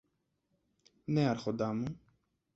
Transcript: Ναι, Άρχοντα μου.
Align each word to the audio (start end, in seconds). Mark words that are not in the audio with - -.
Ναι, 1.05 1.25
Άρχοντα 1.27 1.73
μου. 1.73 1.97